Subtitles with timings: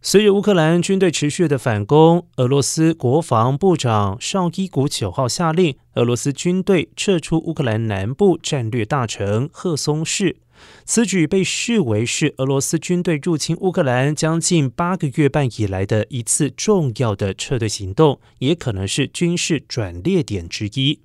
[0.00, 10.36] 随着乌克兰军队持续的反攻，俄罗斯国防部长绍伊古九号下令俄罗斯军队撤出乌克兰南部战略大城赫松市。
[10.84, 21.00] 此举被视为是俄罗斯军队入侵乌克兰将近八个月半以来的一次重要的撤退行动，也可能是军事转捩点之一。